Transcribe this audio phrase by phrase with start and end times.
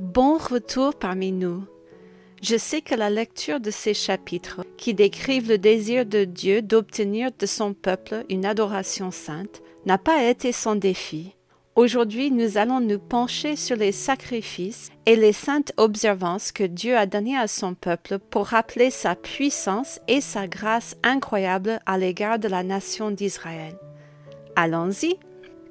[0.00, 1.62] Bon retour parmi nous.
[2.42, 7.30] Je sais que la lecture de ces chapitres, qui décrivent le désir de Dieu d'obtenir
[7.38, 11.36] de son peuple une adoration sainte, n'a pas été sans défi.
[11.76, 17.06] Aujourd'hui, nous allons nous pencher sur les sacrifices et les saintes observances que Dieu a
[17.06, 22.48] données à son peuple pour rappeler sa puissance et sa grâce incroyable à l'égard de
[22.48, 23.76] la nation d'Israël.
[24.56, 25.18] Allons-y.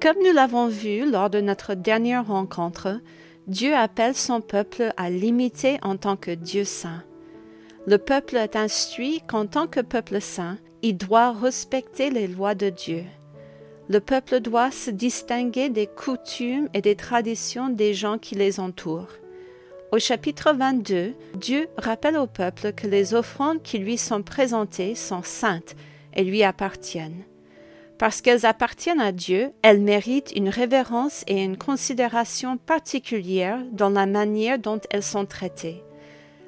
[0.00, 3.00] Comme nous l'avons vu lors de notre dernière rencontre,
[3.46, 7.02] Dieu appelle son peuple à l'imiter en tant que Dieu saint.
[7.86, 12.70] Le peuple est instruit qu'en tant que peuple saint, il doit respecter les lois de
[12.70, 13.04] Dieu
[13.90, 19.18] le peuple doit se distinguer des coutumes et des traditions des gens qui les entourent.
[19.90, 25.24] Au chapitre 22, Dieu rappelle au peuple que les offrandes qui lui sont présentées sont
[25.24, 25.74] saintes
[26.14, 27.24] et lui appartiennent.
[28.00, 34.06] Parce qu'elles appartiennent à Dieu, elles méritent une révérence et une considération particulière dans la
[34.06, 35.84] manière dont elles sont traitées.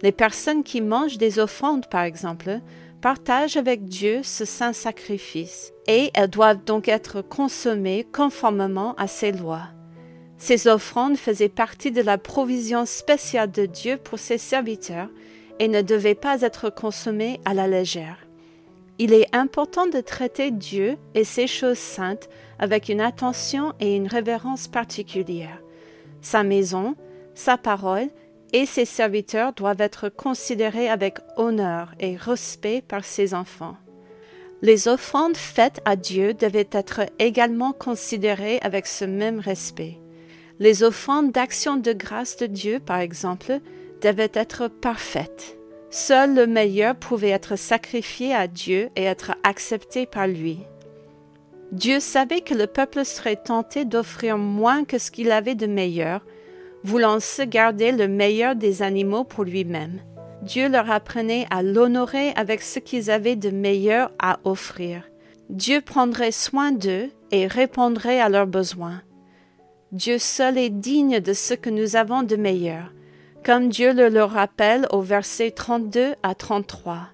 [0.00, 2.60] Les personnes qui mangent des offrandes, par exemple,
[3.02, 9.32] partagent avec Dieu ce saint sacrifice, et elles doivent donc être consommées conformément à ses
[9.32, 9.68] lois.
[10.38, 15.10] Ces offrandes faisaient partie de la provision spéciale de Dieu pour ses serviteurs
[15.58, 18.23] et ne devaient pas être consommées à la légère.
[18.98, 22.28] Il est important de traiter Dieu et ses choses saintes
[22.58, 25.60] avec une attention et une révérence particulière.
[26.20, 26.94] Sa maison,
[27.34, 28.08] sa parole
[28.52, 33.76] et ses serviteurs doivent être considérés avec honneur et respect par ses enfants.
[34.62, 39.98] Les offrandes faites à Dieu devaient être également considérées avec ce même respect.
[40.60, 43.58] Les offrandes d'action de grâce de Dieu, par exemple,
[44.00, 45.58] devaient être parfaites.
[45.96, 50.58] Seul le meilleur pouvait être sacrifié à Dieu et être accepté par lui.
[51.70, 56.26] Dieu savait que le peuple serait tenté d'offrir moins que ce qu'il avait de meilleur,
[56.82, 60.00] voulant se garder le meilleur des animaux pour lui-même.
[60.42, 65.08] Dieu leur apprenait à l'honorer avec ce qu'ils avaient de meilleur à offrir.
[65.48, 69.00] Dieu prendrait soin d'eux et répondrait à leurs besoins.
[69.92, 72.90] Dieu seul est digne de ce que nous avons de meilleur,
[73.44, 77.08] comme Dieu le leur rappelle au verset 32 à 33.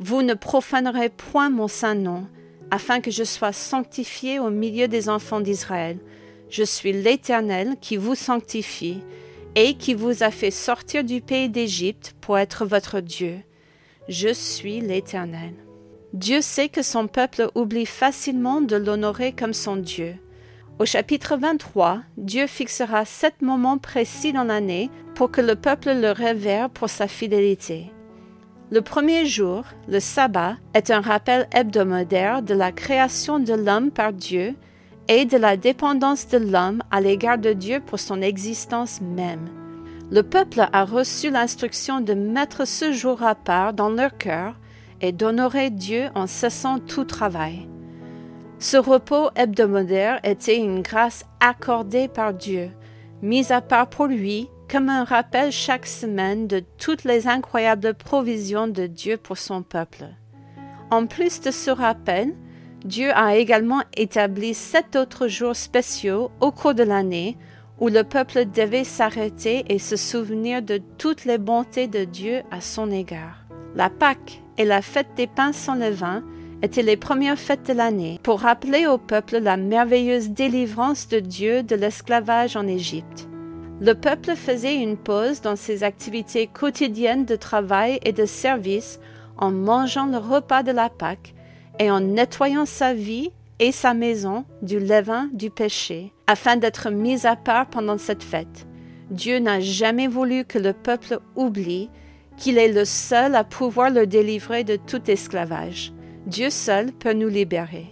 [0.00, 2.26] Vous ne profanerez point mon saint nom,
[2.72, 5.98] afin que je sois sanctifié au milieu des enfants d'Israël.
[6.50, 9.02] Je suis l'Éternel qui vous sanctifie
[9.54, 13.38] et qui vous a fait sortir du pays d'Égypte pour être votre Dieu.
[14.08, 15.54] Je suis l'Éternel.
[16.12, 20.16] Dieu sait que son peuple oublie facilement de l'honorer comme son Dieu.
[20.82, 26.10] Au chapitre 23, Dieu fixera sept moments précis dans l'année pour que le peuple le
[26.10, 27.92] révère pour sa fidélité.
[28.72, 34.12] Le premier jour, le sabbat, est un rappel hebdomadaire de la création de l'homme par
[34.12, 34.56] Dieu
[35.06, 39.48] et de la dépendance de l'homme à l'égard de Dieu pour son existence même.
[40.10, 44.56] Le peuple a reçu l'instruction de mettre ce jour à part dans leur cœur
[45.00, 47.68] et d'honorer Dieu en cessant tout travail.
[48.62, 52.70] Ce repos hebdomadaire était une grâce accordée par Dieu,
[53.20, 58.68] mise à part pour lui comme un rappel chaque semaine de toutes les incroyables provisions
[58.68, 60.04] de Dieu pour son peuple.
[60.92, 62.36] En plus de ce rappel,
[62.84, 67.36] Dieu a également établi sept autres jours spéciaux au cours de l'année
[67.80, 72.60] où le peuple devait s'arrêter et se souvenir de toutes les bontés de Dieu à
[72.60, 73.38] son égard.
[73.74, 76.22] La Pâque et la fête des pains sans levain
[76.62, 81.62] étaient les premières fêtes de l'année pour rappeler au peuple la merveilleuse délivrance de Dieu
[81.62, 83.28] de l'esclavage en Égypte?
[83.80, 89.00] Le peuple faisait une pause dans ses activités quotidiennes de travail et de service
[89.36, 91.34] en mangeant le repas de la Pâque
[91.80, 97.26] et en nettoyant sa vie et sa maison du levain du péché, afin d'être mis
[97.26, 98.66] à part pendant cette fête.
[99.10, 101.90] Dieu n'a jamais voulu que le peuple oublie
[102.36, 105.92] qu'il est le seul à pouvoir le délivrer de tout esclavage.
[106.26, 107.86] Dieu seul peut nous libérer.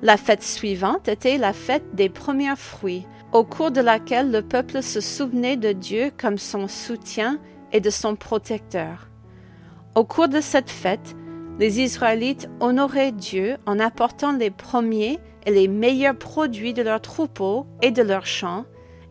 [0.00, 4.82] La fête suivante était la fête des premiers fruits, au cours de laquelle le peuple
[4.82, 7.40] se souvenait de Dieu comme son soutien
[7.72, 9.08] et de son protecteur.
[9.96, 11.16] Au cours de cette fête,
[11.58, 17.66] les Israélites honoraient Dieu en apportant les premiers et les meilleurs produits de leurs troupeaux
[17.82, 18.66] et de leurs champs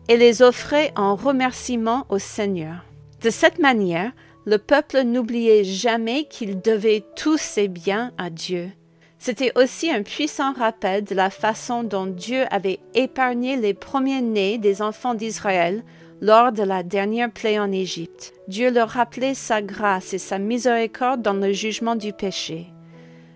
[0.08, 2.84] et les offraient en remerciement au Seigneur.
[3.22, 4.12] De cette manière,
[4.46, 8.70] le peuple n'oubliait jamais qu'il devait tous ses biens à Dieu.
[9.18, 14.82] C'était aussi un puissant rappel de la façon dont Dieu avait épargné les premiers-nés des
[14.82, 15.82] enfants d'Israël
[16.20, 18.34] lors de la dernière plaie en Égypte.
[18.48, 22.66] Dieu leur rappelait sa grâce et sa miséricorde dans le jugement du péché.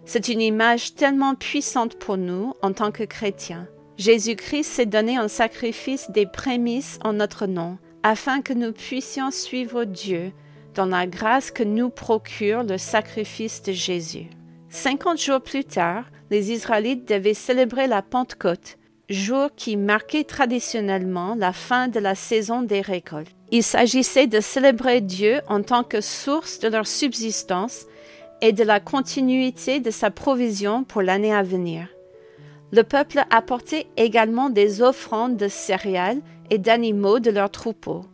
[0.05, 3.67] C'est une image tellement puissante pour nous en tant que chrétiens.
[3.97, 9.85] Jésus-Christ s'est donné en sacrifice des prémices en notre nom, afin que nous puissions suivre
[9.85, 10.33] Dieu
[10.79, 14.29] dans la grâce que nous procure le sacrifice de Jésus.
[14.69, 18.79] Cinquante jours plus tard, les Israélites devaient célébrer la Pentecôte,
[19.09, 23.35] jour qui marquait traditionnellement la fin de la saison des récoltes.
[23.51, 27.87] Il s'agissait de célébrer Dieu en tant que source de leur subsistance
[28.41, 31.89] et de la continuité de sa provision pour l'année à venir.
[32.71, 36.21] Le peuple apportait également des offrandes de céréales
[36.51, 38.05] et d'animaux de leurs troupeaux.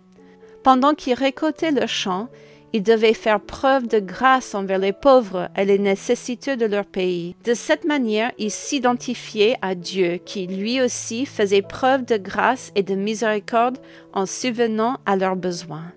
[0.63, 2.31] Pendant qu'ils récoltaient le champ,
[2.75, 7.37] ils devaient faire preuve de grâce envers les pauvres et les nécessiteux de leur pays.
[7.45, 12.83] De cette manière, ils s'identifiaient à Dieu, qui lui aussi faisait preuve de grâce et
[12.83, 13.79] de miséricorde
[14.13, 15.93] en subvenant à leurs besoins.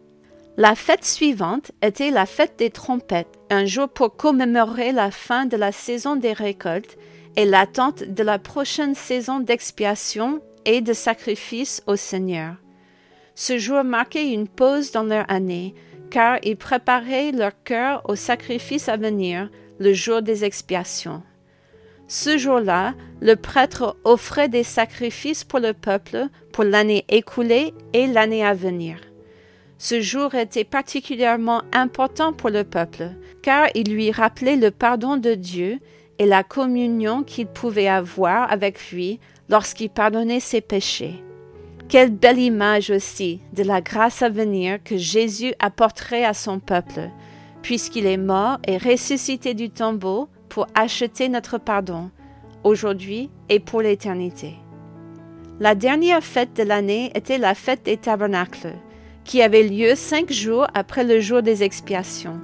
[0.56, 5.57] La fête suivante était la fête des trompettes, un jour pour commémorer la fin de
[5.57, 6.95] la saison des récoltes
[7.38, 12.53] et l'attente de la prochaine saison d'expiation et de sacrifice au Seigneur.
[13.33, 15.75] Ce jour marquait une pause dans leur année,
[16.09, 19.50] car ils préparaient leur cœur au sacrifice à venir,
[19.80, 21.21] le jour des expiations.
[22.07, 28.45] Ce jour-là, le prêtre offrait des sacrifices pour le peuple pour l'année écoulée et l'année
[28.45, 28.98] à venir.
[29.77, 33.12] Ce jour était particulièrement important pour le peuple,
[33.44, 35.80] car il lui rappelait le pardon de Dieu
[36.18, 39.19] et la communion qu'il pouvait avoir avec lui
[39.50, 41.24] lorsqu'il pardonnait ses péchés.
[41.89, 47.10] Quelle belle image aussi de la grâce à venir que Jésus apporterait à son peuple,
[47.62, 52.10] puisqu'il est mort et ressuscité du tombeau pour acheter notre pardon,
[52.66, 54.56] aujourd'hui et pour l'éternité.
[55.62, 58.74] La dernière fête de l'année était la fête des tabernacles,
[59.24, 62.42] qui avait lieu cinq jours après le jour des expiations.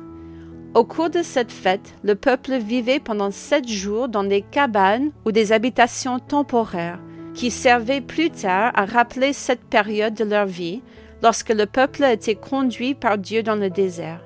[0.73, 5.33] Au cours de cette fête, le peuple vivait pendant sept jours dans des cabanes ou
[5.33, 6.99] des habitations temporaires,
[7.33, 10.81] qui servait plus tard à rappeler cette période de leur vie
[11.21, 14.21] lorsque le peuple a été conduit par Dieu dans le désert.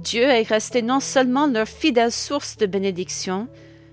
[0.00, 3.48] Dieu est resté non seulement leur fidèle source de bénédiction,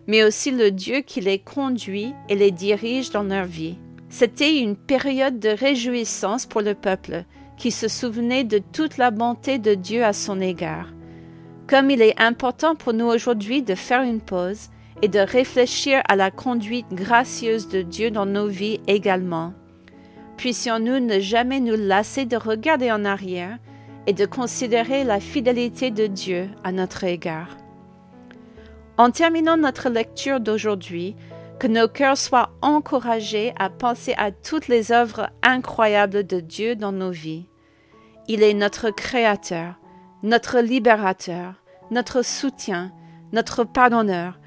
[0.08, 3.78] mais aussi le Dieu qui les conduit et les dirige dans leur vie.
[4.10, 7.24] C'était une période de réjouissance pour le peuple,
[7.58, 10.88] qui se souvenait de toute la bonté de Dieu à son égard.
[11.68, 14.70] Comme il est important pour nous aujourd'hui de faire une pause
[15.02, 19.54] et de réfléchir à la conduite gracieuse de Dieu dans nos vies également.
[20.38, 23.58] Puissions-nous ne jamais nous lasser de regarder en arrière
[24.08, 27.58] et de considérer la fidélité de Dieu à notre égard.
[28.98, 31.16] En terminant notre lecture d'aujourd'hui,
[31.60, 36.92] que nos cœurs soient encouragés à penser à toutes les œuvres incroyables de Dieu dans
[36.92, 37.46] nos vies.
[38.28, 39.76] Il est notre Créateur,
[40.24, 41.54] notre Libérateur,
[41.92, 42.92] notre soutien,
[43.32, 44.40] notre pardonneur,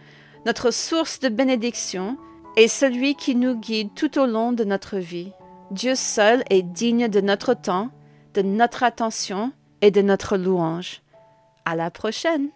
[0.47, 2.19] notre source de bénédiction
[2.57, 5.33] est celui qui nous guide tout au long de notre vie.
[5.71, 7.91] Dieu seul est digne de notre temps,
[8.35, 11.03] de notre attention et de notre louange.
[11.65, 12.51] À la prochaine!